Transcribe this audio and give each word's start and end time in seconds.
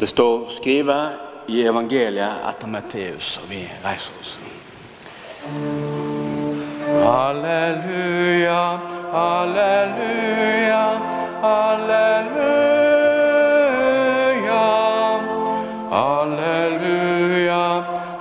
Det 0.00 0.06
står 0.06 0.50
skrevet 0.52 1.08
i 1.48 1.62
evangeliet 1.64 2.42
etter 2.44 2.68
Matteus, 2.68 3.38
og 3.40 3.46
vi 3.48 3.62
reiser 3.80 4.12
oss. 4.20 4.34
Halleluja, 7.00 8.64
halleluja, 9.12 10.82
halleluja. 11.44 12.66
Halleluja, 15.90 17.64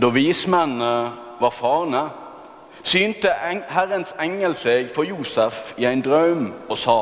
Da 0.00 0.08
vismennene 0.16 1.23
var 1.40 1.50
farne, 1.50 2.04
synte 2.84 3.32
Herrens 3.70 4.12
engel 4.20 4.56
seg 4.58 4.90
for 4.92 5.08
Josef 5.08 5.72
i 5.78 5.86
en 5.88 6.02
drøm 6.04 6.52
og 6.68 6.78
sa:" 6.78 7.00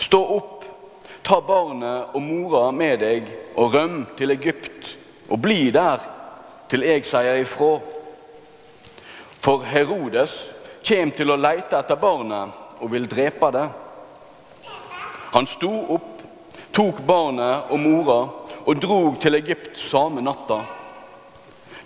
Stå 0.00 0.20
opp, 0.36 0.64
ta 1.24 1.40
barnet 1.40 2.14
og 2.14 2.22
mora 2.22 2.70
med 2.72 2.98
deg 3.00 3.28
og 3.56 3.74
røm 3.74 4.06
til 4.16 4.30
Egypt, 4.30 4.96
og 5.28 5.40
bli 5.40 5.70
der 5.70 6.00
til 6.68 6.84
jeg 6.84 7.04
sier 7.04 7.40
ifra. 7.40 7.78
For 9.44 9.64
Herodes 9.68 10.34
kjem 10.84 11.12
til 11.16 11.32
å 11.32 11.40
leite 11.40 11.78
etter 11.78 12.00
barnet 12.00 12.80
og 12.80 12.92
vil 12.92 13.08
drepe 13.08 13.50
det. 13.52 13.66
Han 15.34 15.46
sto 15.50 15.70
opp, 15.96 16.22
tok 16.72 17.02
barnet 17.06 17.70
og 17.70 17.80
mora 17.80 18.20
og 18.64 18.80
drog 18.80 19.20
til 19.20 19.36
Egypt 19.40 19.78
samme 19.78 20.24
natta. 20.24 20.62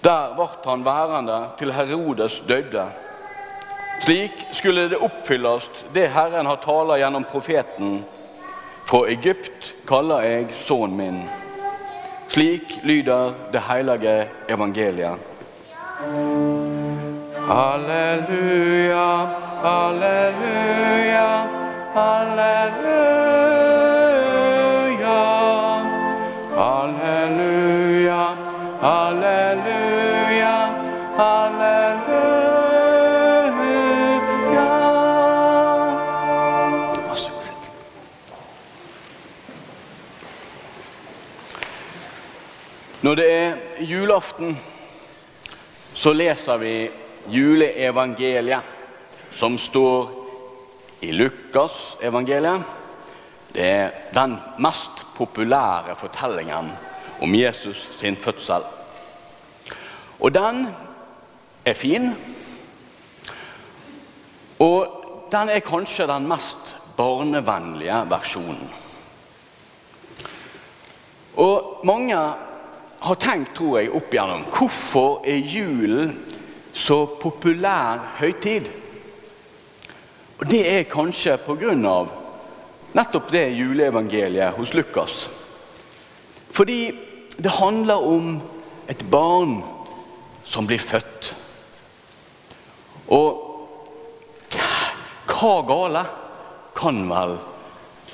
Der 0.04 0.34
ble 0.36 0.46
han 0.64 0.84
værende 0.84 1.38
til 1.58 1.72
Herodes 1.72 2.42
døde. 2.48 2.84
Slik 4.04 4.46
skulle 4.52 4.90
det 4.90 4.98
oppfylles 4.98 5.70
det 5.94 6.10
Herren 6.10 6.46
har 6.46 6.56
tala 6.62 6.98
gjennom 7.00 7.24
profeten. 7.24 8.04
Fra 8.86 9.04
Egypt 9.10 9.74
kaller 9.88 10.20
jeg 10.20 10.46
sønnen 10.64 10.96
min. 10.96 11.18
Slik 12.28 12.80
lyder 12.82 13.32
det 13.52 13.62
hellige 13.68 14.28
evangeliet. 14.48 15.18
Halleluja, 17.48 19.26
halleluja, 19.64 21.28
halleluja. 21.94 23.18
Halleluja, 26.58 28.24
halleluja, 28.82 29.27
Det 43.18 43.26
er 43.26 43.56
julaften, 43.82 44.52
så 45.94 46.12
leser 46.14 46.60
vi 46.60 46.74
juleevangeliet, 47.34 48.62
som 49.34 49.56
står 49.58 50.12
i 51.02 51.10
Lukas 51.10 51.96
evangeliet. 51.98 52.62
Det 53.50 53.66
er 53.66 53.98
den 54.14 54.36
mest 54.62 55.02
populære 55.16 55.98
fortellingen 55.98 56.70
om 57.18 57.34
Jesus 57.34 57.88
sin 57.98 58.14
fødsel. 58.16 58.62
Og 60.20 60.30
den 60.34 60.68
er 61.66 61.74
fin. 61.74 62.12
Og 64.62 64.98
den 65.32 65.56
er 65.56 65.66
kanskje 65.66 66.06
den 66.06 66.30
mest 66.30 66.76
barnevennlige 66.94 68.04
versjonen. 68.14 68.68
Og 71.34 71.80
mange 71.82 72.28
har 73.00 73.14
tenkt, 73.22 73.54
tror 73.56 73.78
jeg, 73.78 73.92
opp 73.94 74.12
igjennom 74.14 74.44
hvorfor 74.52 75.22
er 75.28 75.38
julen 75.38 76.14
så 76.74 77.04
populær 77.20 78.02
høytid? 78.18 78.68
Og 80.38 80.46
Det 80.46 80.62
er 80.70 80.90
kanskje 80.90 81.38
av 81.38 82.10
nettopp 82.94 83.32
det 83.32 83.48
juleevangeliet 83.58 84.54
hos 84.54 84.74
Lukas. 84.74 85.28
Fordi 86.50 86.92
det 87.38 87.50
handler 87.50 88.06
om 88.06 88.40
et 88.88 89.02
barn 89.10 89.62
som 90.44 90.66
blir 90.66 90.78
født. 90.78 91.34
Og 93.14 93.44
hva 95.28 95.52
gale 95.68 96.04
kan 96.78 97.02
vel 97.10 97.36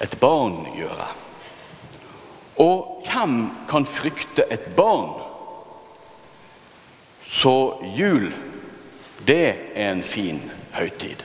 et 0.04 0.16
barn 0.20 0.64
gjøre? 0.76 1.06
Og 2.64 2.93
hvem 3.14 3.50
kan 3.70 3.86
frykte 3.86 4.44
et 4.50 4.74
barn? 4.76 5.20
Så 7.26 7.78
jul, 7.96 8.32
det 9.26 9.54
er 9.74 9.90
en 9.90 10.02
fin 10.02 10.42
høytid. 10.74 11.22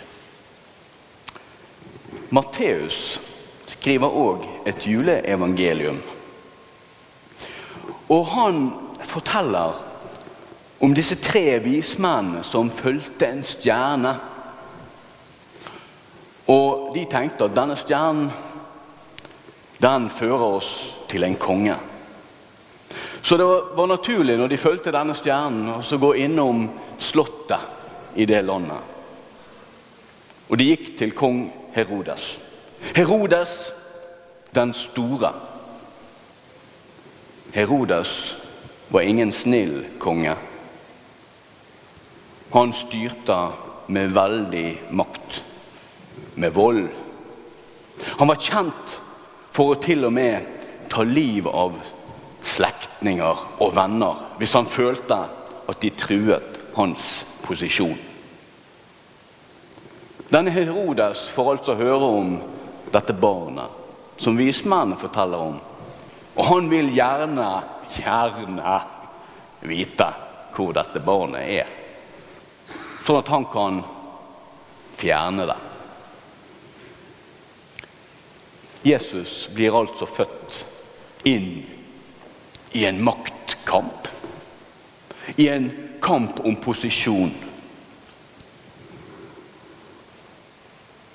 Matteus 2.30 3.20
skriver 3.70 4.14
òg 4.14 4.46
et 4.70 4.86
juleevangelium. 4.86 5.98
Og 8.10 8.26
han 8.34 8.62
forteller 9.06 9.82
om 10.80 10.94
disse 10.96 11.18
tre 11.22 11.60
vismennene 11.64 12.44
som 12.46 12.72
fulgte 12.74 13.28
en 13.28 13.44
stjerne. 13.44 14.14
Og 16.50 16.94
de 16.96 17.04
tenkte 17.10 17.50
at 17.50 17.58
denne 17.58 17.78
stjernen, 17.78 18.32
den 19.82 20.10
fører 20.10 20.48
oss 20.60 20.72
til 21.10 21.26
en 21.26 21.38
konge. 21.40 21.76
Så 23.22 23.38
det 23.38 23.46
var 23.76 23.88
naturlig 23.88 24.38
når 24.38 24.48
de 24.48 24.58
fulgte 24.58 24.94
denne 24.94 25.16
stjernen, 25.18 25.68
å 25.82 26.02
gå 26.02 26.14
innom 26.24 26.68
slottet 27.02 28.16
i 28.16 28.26
det 28.30 28.42
landet. 28.46 28.96
Og 30.50 30.58
de 30.58 30.70
gikk 30.72 30.94
til 30.98 31.14
kong 31.14 31.44
Herodes. 31.76 32.38
Herodes 32.96 33.72
den 34.56 34.74
store. 34.74 35.34
Herodes 37.54 38.14
var 38.90 39.06
ingen 39.06 39.34
snill 39.36 39.84
konge. 40.02 40.34
Han 42.50 42.74
styrte 42.74 43.38
med 43.94 44.16
veldig 44.16 44.70
makt, 44.90 45.44
med 46.36 46.54
vold. 46.54 46.88
Han 48.18 48.32
var 48.32 48.42
kjent 48.42 48.96
for 49.54 49.76
å 49.76 49.82
til 49.82 50.08
og 50.08 50.16
med 50.16 50.59
ta 50.90 51.06
liv 51.06 51.48
av 51.48 51.78
slektninger 52.46 53.46
og 53.62 53.74
venner 53.76 54.22
hvis 54.40 54.56
han 54.58 54.70
følte 54.70 55.18
at 55.70 55.82
de 55.82 55.92
truet 55.98 56.60
hans 56.76 57.26
posisjon. 57.46 57.98
Denne 60.30 60.54
Herodes 60.54 61.26
får 61.34 61.56
altså 61.56 61.76
høre 61.78 62.10
om 62.20 62.36
dette 62.94 63.14
barnet 63.18 63.78
som 64.22 64.38
vismennene 64.38 65.00
forteller 65.00 65.42
om. 65.42 65.58
Og 66.36 66.46
han 66.46 66.70
vil 66.72 66.92
gjerne, 66.94 67.48
gjerne 67.98 68.76
vite 69.66 70.10
hvor 70.54 70.76
dette 70.76 71.02
barnet 71.04 71.50
er. 71.60 71.72
Sånn 73.06 73.22
at 73.22 73.32
han 73.34 73.48
kan 73.50 73.82
fjerne 75.00 75.48
det. 75.50 75.58
Jesus 78.86 79.48
blir 79.52 79.76
altså 79.76 80.08
født 80.08 80.60
inn 81.24 81.66
i 82.72 82.86
en 82.86 83.04
maktkamp. 83.04 84.08
I 85.36 85.48
en 85.50 85.72
kamp 86.02 86.40
om 86.40 86.56
posisjon. 86.56 87.34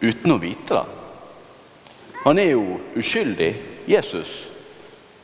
Uten 0.01 0.33
å 0.33 0.39
vite 0.39 0.75
det. 0.75 0.85
Han 2.25 2.39
er 2.41 2.55
jo 2.55 2.79
uskyldig, 2.97 3.51
Jesus, 3.87 4.31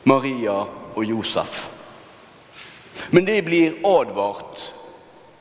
Maria 0.03 0.59
og 0.93 1.05
Josef. 1.05 1.63
Men 3.09 3.25
de 3.25 3.39
blir 3.41 3.79
advart 3.87 4.61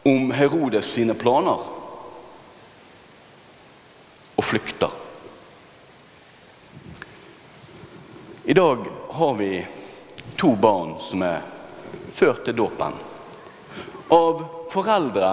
om 0.08 0.30
Herodes 0.32 0.88
sine 0.94 1.14
planer 1.14 1.60
og 4.36 4.44
flykter. 4.44 4.94
I 8.44 8.56
dag 8.56 8.88
har 9.12 9.34
vi 9.34 9.66
to 10.36 10.54
barn 10.56 10.94
som 11.00 11.22
er 11.22 11.42
ført 12.14 12.44
til 12.44 12.56
dåpen. 12.56 12.92
Av 14.08 14.42
foreldre 14.70 15.30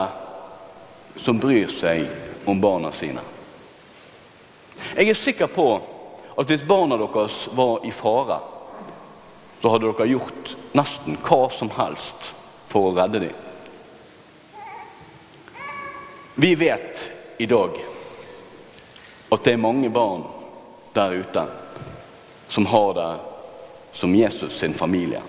som 1.18 1.40
bryr 1.42 1.70
seg 1.72 2.06
om 2.50 2.62
barna 2.62 2.92
sine. 2.92 3.24
Jeg 4.96 5.10
er 5.10 5.18
sikker 5.18 5.50
på 5.52 5.68
at 6.38 6.50
hvis 6.50 6.66
barna 6.68 6.98
deres 7.02 7.48
var 7.58 7.86
i 7.86 7.92
fare, 7.92 8.40
så 9.62 9.74
hadde 9.74 9.90
dere 9.90 10.10
gjort 10.12 10.54
nesten 10.78 11.18
hva 11.26 11.48
som 11.54 11.72
helst 11.78 12.32
for 12.70 12.90
å 12.90 12.96
redde 12.98 13.24
dem. 13.26 13.46
Vi 16.38 16.54
vet 16.56 17.08
i 17.42 17.48
dag 17.50 17.80
at 19.34 19.44
det 19.44 19.56
er 19.56 19.62
mange 19.62 19.90
barn 19.90 20.28
der 20.94 21.18
ute 21.18 21.48
som 22.54 22.70
har 22.70 22.94
det 22.94 23.10
som 23.98 24.16
Jesus 24.16 24.60
sin 24.60 24.74
familie. 24.74 25.22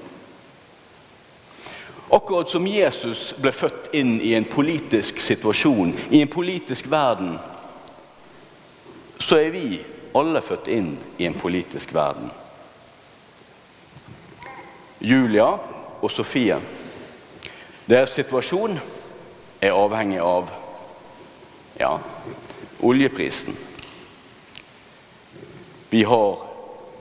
Akkurat 2.11 2.49
som 2.49 2.67
Jesus 2.67 3.35
ble 3.41 3.53
født 3.53 3.91
inn 3.97 4.19
i 4.21 4.35
en 4.37 4.45
politisk 4.49 5.21
situasjon, 5.21 5.95
i 6.11 6.21
en 6.21 6.29
politisk 6.29 6.91
verden, 6.91 7.39
så 9.21 9.41
er 9.41 9.51
vi 9.53 9.81
alle 10.17 10.41
født 10.45 10.69
inn 10.73 10.91
i 11.19 11.27
en 11.29 11.37
politisk 11.37 11.95
verden. 11.97 12.29
Julia 15.01 15.49
og 16.03 16.11
Sofie, 16.11 16.57
deres 17.89 18.17
situasjon 18.17 18.77
er 19.61 19.77
avhengig 19.77 20.21
av 20.21 20.53
ja, 21.81 21.95
oljeprisen. 22.85 23.57
Vi 25.91 26.03
har 26.05 26.48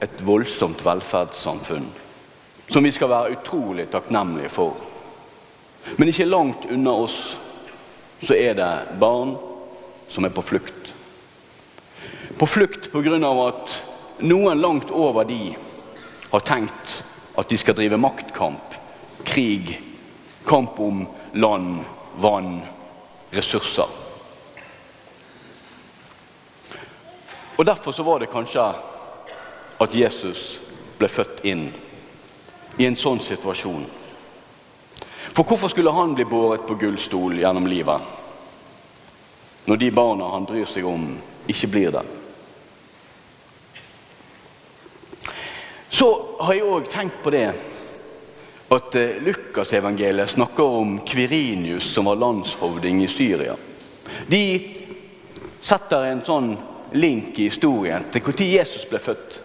et 0.01 0.21
voldsomt 0.21 0.83
velferdssamfunn 0.85 1.87
som 2.69 2.83
vi 2.83 2.91
skal 2.91 3.09
være 3.09 3.37
utrolig 3.37 3.87
takknemlige 3.91 4.51
for. 4.51 4.75
Men 5.95 6.11
ikke 6.11 6.27
langt 6.27 6.67
unna 6.71 6.93
oss 7.05 7.17
så 8.19 8.35
er 8.35 8.57
det 8.57 8.71
barn 8.99 9.35
som 10.11 10.25
er 10.25 10.33
på 10.35 10.43
flukt. 10.43 10.91
På 12.37 12.45
flukt 12.45 12.91
pga. 12.91 13.47
at 13.47 13.83
noen 14.19 14.61
langt 14.61 14.91
over 14.91 15.23
de 15.23 15.55
har 16.31 16.39
tenkt 16.39 17.03
at 17.37 17.49
de 17.49 17.57
skal 17.57 17.75
drive 17.75 17.97
maktkamp, 17.97 18.73
krig, 19.23 19.79
kamp 20.45 20.79
om 20.79 21.07
land, 21.33 21.83
vann, 22.17 22.61
ressurser. 23.31 23.87
Og 27.57 27.65
Derfor 27.65 27.91
så 27.91 28.03
var 28.03 28.19
det 28.19 28.29
kanskje 28.29 28.73
at 29.77 29.95
Jesus 29.95 30.59
ble 30.97 31.09
født 31.11 31.43
inn 31.45 31.67
i 32.77 32.85
en 32.85 32.97
sånn 32.97 33.19
situasjon. 33.23 33.85
For 35.33 35.45
hvorfor 35.45 35.69
skulle 35.69 35.93
han 35.93 36.15
bli 36.17 36.25
båret 36.25 36.65
på 36.67 36.77
gullstol 36.81 37.37
gjennom 37.37 37.67
livet 37.69 38.13
når 39.67 39.81
de 39.81 39.89
barna 39.91 40.29
han 40.31 40.45
bryr 40.47 40.65
seg 40.65 40.85
om, 40.87 41.09
ikke 41.51 41.67
blir 41.73 41.91
det? 41.93 42.03
Så 45.91 46.07
har 46.39 46.55
jeg 46.55 46.69
òg 46.69 46.87
tenkt 46.91 47.19
på 47.23 47.33
det 47.33 47.49
at 48.67 48.95
eh, 48.99 49.19
Lukasevangeliet 49.23 50.29
snakker 50.29 50.63
om 50.81 50.99
Kvirinius, 51.07 51.87
som 51.93 52.05
var 52.05 52.19
landshovding 52.21 53.03
i 53.03 53.09
Syria. 53.11 53.55
De 54.27 54.43
setter 55.63 56.09
en 56.09 56.23
sånn 56.25 56.51
link 56.95 57.39
i 57.39 57.47
historien 57.47 58.05
til 58.11 58.23
når 58.27 58.49
Jesus 58.51 58.87
ble 58.89 59.01
født. 59.03 59.39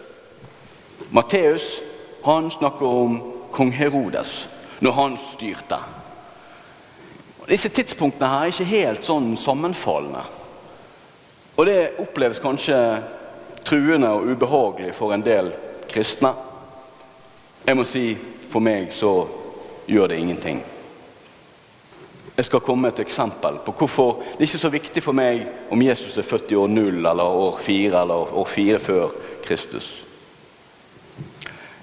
Matteus 1.13 1.81
han 2.23 2.51
snakker 2.51 2.85
om 2.85 3.19
kong 3.51 3.71
Herodes 3.71 4.47
når 4.79 4.91
han 4.97 5.17
styrte. 5.35 5.77
Og 7.43 7.49
disse 7.51 7.69
tidspunktene 7.69 8.29
her 8.31 8.47
er 8.47 8.53
ikke 8.53 8.69
helt 8.71 9.05
sånn 9.05 9.33
sammenfallende. 9.37 10.23
Og 11.53 11.67
det 11.69 11.99
oppleves 12.01 12.41
kanskje 12.41 12.77
truende 13.67 14.09
og 14.09 14.31
ubehagelig 14.31 14.95
for 14.97 15.13
en 15.13 15.21
del 15.21 15.51
kristne. 15.91 16.31
Jeg 17.67 17.77
må 17.77 17.85
si 17.85 18.05
for 18.49 18.63
meg 18.65 18.89
så 18.95 19.11
gjør 19.85 20.09
det 20.09 20.17
ingenting. 20.17 20.63
Jeg 22.33 22.47
skal 22.47 22.63
komme 22.65 22.87
med 22.87 22.95
et 22.95 23.03
eksempel 23.03 23.59
på 23.61 23.75
hvorfor 23.83 24.23
det 24.23 24.39
er 24.39 24.47
ikke 24.47 24.63
så 24.63 24.73
viktig 24.73 25.03
for 25.05 25.13
meg 25.13 25.43
om 25.69 25.85
Jesus 25.85 26.17
er 26.17 26.25
født 26.25 26.55
i 26.55 26.57
år 26.57 26.73
null 26.73 27.05
eller 27.05 27.37
år 27.43 27.61
fire 27.61 28.01
eller 28.01 28.33
år 28.33 28.49
fire 28.49 28.81
før 28.81 29.13
Kristus. 29.45 29.91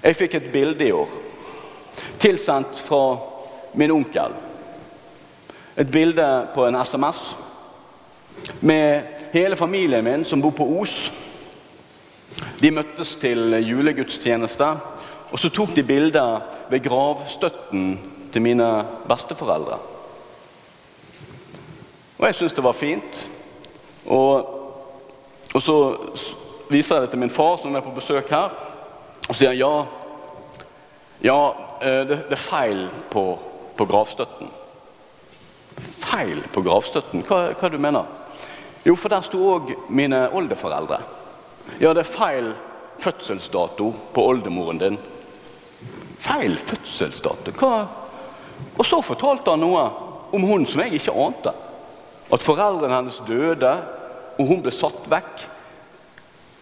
Jeg 0.01 0.17
fikk 0.17 0.35
et 0.35 0.51
bilde 0.53 0.87
i 0.87 0.93
år 0.95 1.09
tilsendt 2.21 2.79
fra 2.85 3.17
min 3.77 3.91
onkel. 3.91 4.33
Et 5.77 5.91
bilde 5.91 6.27
på 6.53 6.65
en 6.65 6.77
SMS 6.85 7.21
med 8.61 9.01
hele 9.33 9.55
familien 9.55 10.05
min 10.05 10.25
som 10.25 10.41
bor 10.41 10.53
på 10.55 10.67
Os. 10.81 11.11
De 12.61 12.71
møttes 12.71 13.15
til 13.21 13.57
julegudstjeneste, 13.65 14.67
og 15.31 15.39
så 15.39 15.49
tok 15.49 15.75
de 15.75 15.83
bilder 15.83 16.41
ved 16.69 16.83
gravstøtten 16.85 17.99
til 18.33 18.41
mine 18.41 18.69
besteforeldre. 19.09 19.77
Og 22.17 22.27
jeg 22.27 22.35
syntes 22.35 22.53
det 22.53 22.63
var 22.63 22.77
fint. 22.77 23.21
Og, 24.05 24.49
og, 25.53 25.61
så 25.61 25.75
viser 26.69 26.95
jeg 26.95 27.01
det 27.01 27.09
til 27.09 27.19
min 27.19 27.33
far, 27.33 27.57
som 27.61 27.75
er 27.75 27.85
på 27.85 27.93
besøk 27.95 28.29
her, 28.29 28.53
og 29.31 29.37
sier 29.39 29.55
ja, 29.55 29.73
ja, 31.23 31.41
Eh, 31.81 32.05
det, 32.05 32.15
det, 32.29 32.35
er 32.35 32.41
feil 32.41 32.81
på, 33.09 33.39
på, 33.75 33.85
gravstøtten. 33.89 34.49
Feil 35.81 36.43
på 36.53 36.61
gravstøtten? 36.61 37.23
Hva, 37.25 37.39
hva 37.57 37.69
du 37.73 37.79
mener 37.81 38.19
Jo, 38.85 38.93
for 38.97 39.13
der 39.13 39.25
sto 39.25 39.39
òg 39.55 39.71
mine 39.93 40.27
oldeforeldre. 40.37 40.99
Ja, 41.81 41.93
det 41.93 42.03
er 42.03 42.09
feil 42.09 42.51
fødselsdato 43.01 43.89
på 44.13 44.27
oldemoren 44.29 44.81
din. 44.81 44.99
Feil 46.21 46.57
fødselsdato? 46.57 47.53
Hva? 47.57 47.81
Og 48.77 48.85
så 48.85 49.01
fortalte 49.05 49.53
han 49.53 49.61
noe 49.65 49.83
om 50.33 50.45
hun 50.45 50.67
som 50.69 50.83
jeg 50.83 50.99
ikke 50.99 51.17
ante. 51.17 51.53
At 52.31 52.45
foreldrene 52.45 52.93
hennes 52.93 53.21
døde, 53.25 53.73
og 54.37 54.49
hun 54.49 54.61
ble 54.61 54.73
satt 54.73 55.09
vekk. 55.09 55.47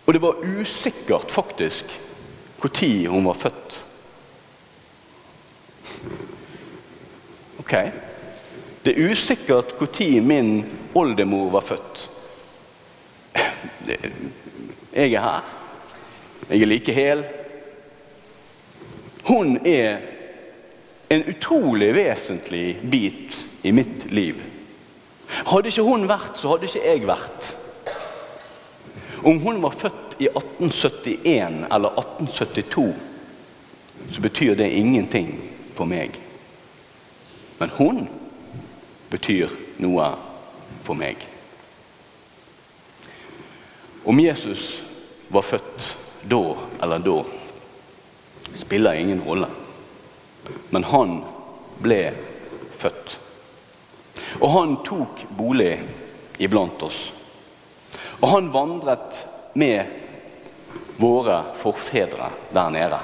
Og 0.08 0.16
det 0.16 0.24
var 0.24 0.40
usikkert 0.60 1.32
faktisk 1.32 1.92
når 2.62 3.12
hun 3.12 3.26
var 3.26 3.34
født. 3.34 3.86
Ok. 7.60 7.76
Det 8.86 8.96
er 8.96 9.12
usikkert 9.12 9.76
når 9.80 10.22
min 10.22 10.66
oldemor 10.96 11.50
var 11.52 11.62
født. 11.62 12.10
Jeg 14.94 15.14
er 15.14 15.22
her. 15.22 15.44
Jeg 16.50 16.62
er 16.62 16.66
like 16.66 16.94
hel. 16.94 17.26
Hun 19.28 19.60
er 19.68 20.00
en 21.10 21.24
utrolig 21.30 21.94
vesentlig 21.96 22.80
bit 22.92 23.38
i 23.64 23.72
mitt 23.72 24.12
liv. 24.12 24.42
Hadde 25.46 25.70
ikke 25.70 25.86
hun 25.86 26.08
vært, 26.10 26.38
så 26.38 26.50
hadde 26.54 26.70
ikke 26.70 26.86
jeg 26.86 27.08
vært. 27.08 27.50
Om 29.24 29.40
hun 29.44 29.62
var 29.62 29.76
født 29.78 30.09
i 30.20 30.28
1871 30.28 31.66
eller 31.72 31.90
1872, 31.90 32.94
så 34.12 34.22
betyr 34.22 34.56
det 34.56 34.70
ingenting 34.70 35.40
for 35.76 35.86
meg. 35.86 36.20
Men 37.58 37.70
hun 37.76 38.08
betyr 39.10 39.52
noe 39.80 40.10
for 40.84 41.00
meg. 41.00 41.24
Om 44.04 44.20
Jesus 44.20 44.82
var 45.28 45.42
født 45.42 45.88
da 46.28 46.44
eller 46.84 47.00
da, 47.04 47.18
spiller 48.60 49.00
ingen 49.00 49.24
rolle. 49.24 49.48
Men 50.70 50.84
han 50.84 51.20
ble 51.80 52.02
født. 52.78 53.16
Og 54.40 54.52
han 54.52 54.78
tok 54.84 55.24
bolig 55.38 55.74
iblant 56.40 56.84
oss. 56.84 57.00
Og 58.20 58.28
han 58.34 58.52
vandret 58.52 59.24
med 59.54 59.86
våre 61.00 61.42
forfedre 61.60 62.28
der 62.54 62.74
nede. 62.76 63.00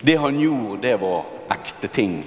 Det 0.00 0.16
han 0.20 0.40
gjorde, 0.40 0.82
det 0.82 0.96
var 1.00 1.24
ekte 1.54 1.88
ting 1.88 2.18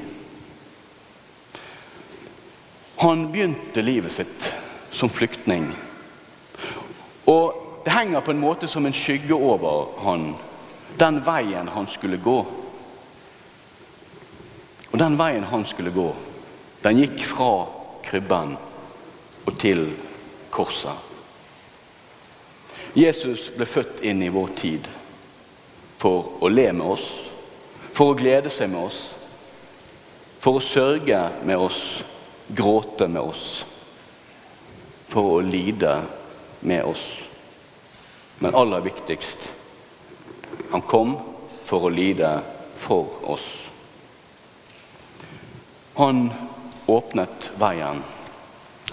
han 3.01 3.32
begynte 3.32 3.82
livet 3.82 4.12
sitt 4.12 4.53
som 4.91 5.10
flyktning. 5.10 5.70
Og 7.25 7.82
det 7.86 7.94
henger 7.96 8.22
på 8.22 8.34
en 8.34 8.41
måte 8.41 8.68
som 8.68 8.86
en 8.86 8.96
skygge 8.96 9.36
over 9.36 9.94
han, 10.03 10.34
den 11.00 11.22
veien 11.24 11.72
han 11.72 11.88
skulle 11.88 12.20
gå. 12.20 12.38
Og 14.91 14.98
den 15.00 15.15
veien 15.15 15.48
han 15.48 15.63
skulle 15.65 15.96
gå, 15.96 16.10
den 16.84 17.00
gikk 17.00 17.24
fra 17.29 17.53
krybben 18.03 18.58
og 19.46 19.56
til 19.63 19.86
korset. 20.51 21.09
Jesus 22.93 23.50
ble 23.55 23.65
født 23.69 24.01
inn 24.01 24.24
i 24.24 24.31
vår 24.34 24.53
tid 24.58 24.88
for 26.00 26.39
å 26.41 26.50
le 26.50 26.72
med 26.74 26.88
oss, 26.96 27.08
for 27.93 28.13
å 28.13 28.17
glede 28.17 28.50
seg 28.53 28.72
med 28.72 28.88
oss, 28.88 29.00
for 30.39 30.58
å 30.58 30.63
sørge 30.63 31.19
med 31.46 31.60
oss 31.60 31.81
gråte 32.48 33.08
med 33.08 33.22
oss, 33.22 33.65
for 35.10 35.36
å 35.36 35.41
lide 35.43 35.98
med 36.65 36.84
oss. 36.88 37.05
Men 38.39 38.55
aller 38.55 38.81
viktigst 38.81 39.51
han 40.72 40.81
kom 40.81 41.17
for 41.65 41.86
å 41.86 41.93
lide 41.93 42.29
for 42.79 43.19
oss. 43.29 43.48
Han 46.00 46.29
åpnet 46.88 47.51
veien 47.60 48.03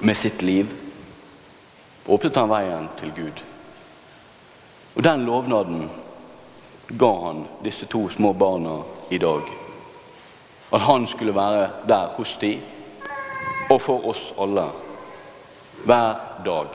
med 0.00 0.16
sitt 0.16 0.42
liv. 0.42 0.72
Åpnet 2.06 2.36
han 2.36 2.50
veien 2.50 2.88
til 3.00 3.12
Gud. 3.16 3.44
Og 4.96 5.02
den 5.04 5.24
lovnaden 5.28 5.90
ga 6.88 7.12
han 7.26 7.44
disse 7.64 7.86
to 7.86 8.08
små 8.08 8.32
barna 8.32 8.78
i 9.10 9.18
dag. 9.18 9.42
At 10.72 10.80
han 10.80 11.06
skulle 11.06 11.34
være 11.34 11.70
der 11.88 12.08
hos 12.16 12.36
de 12.40 12.56
og 13.70 13.80
for 13.82 14.08
oss 14.08 14.32
alle 14.40 14.64
hver 15.84 16.14
dag 16.44 16.68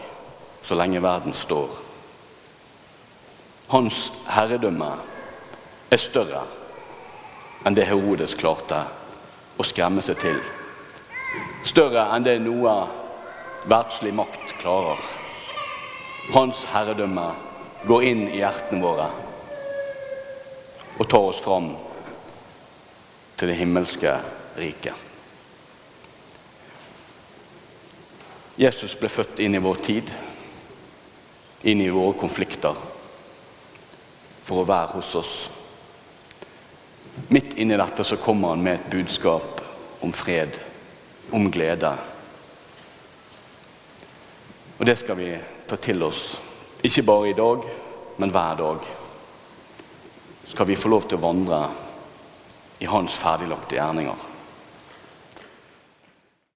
så 0.63 0.75
lenge 0.75 1.01
verden 1.01 1.33
står. 1.33 1.69
Hans 3.71 4.11
herredømme 4.27 4.89
er 5.91 5.99
større 5.99 6.43
enn 7.65 7.75
det 7.77 7.87
Herodes 7.87 8.35
klarte 8.35 8.83
å 9.57 9.65
skremme 9.65 10.03
seg 10.05 10.19
til. 10.21 10.39
Større 11.65 12.09
enn 12.15 12.25
det 12.27 12.37
noe 12.43 12.75
verdslig 13.71 14.13
makt 14.13 14.57
klarer. 14.59 14.99
Hans 16.35 16.65
herredømme 16.73 17.31
går 17.87 18.03
inn 18.03 18.27
i 18.29 18.41
hjertene 18.41 18.83
våre 18.83 19.07
og 20.97 21.07
tar 21.09 21.29
oss 21.31 21.39
fram 21.41 21.71
til 23.39 23.49
det 23.49 23.57
himmelske 23.57 24.11
riket. 24.59 25.07
Jesus 28.61 28.93
ble 28.99 29.09
født 29.09 29.39
inn 29.41 29.55
i 29.57 29.63
vår 29.63 29.79
tid, 29.81 30.11
inn 31.65 31.81
i 31.81 31.89
våre 31.89 32.13
konflikter, 32.19 32.77
for 34.45 34.61
å 34.61 34.67
være 34.69 34.99
hos 34.99 35.15
oss. 35.17 35.33
Midt 37.33 37.55
inni 37.57 37.79
dette 37.79 38.05
så 38.05 38.19
kommer 38.21 38.53
han 38.53 38.61
med 38.61 38.77
et 38.77 38.93
budskap 38.93 39.63
om 40.05 40.13
fred, 40.13 40.59
om 41.33 41.49
glede. 41.49 41.95
Og 44.77 44.85
det 44.85 44.99
skal 45.01 45.17
vi 45.17 45.33
ta 45.65 45.81
til 45.81 46.03
oss, 46.05 46.35
ikke 46.83 47.03
bare 47.05 47.29
i 47.29 47.37
dag, 47.37 47.69
men 48.17 48.33
hver 48.33 48.57
dag. 48.59 48.89
Skal 50.51 50.67
vi 50.67 50.75
få 50.75 50.89
lov 50.91 51.07
til 51.07 51.19
å 51.19 51.25
vandre 51.25 51.61
i 52.81 52.89
hans 52.89 53.15
ferdiglagte 53.15 53.77
gjerninger. 53.77 54.30